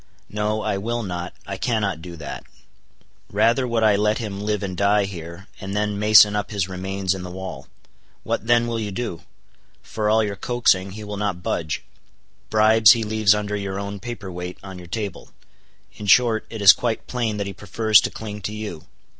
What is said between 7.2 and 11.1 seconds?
the wall. What then will you do? For all your coaxing, he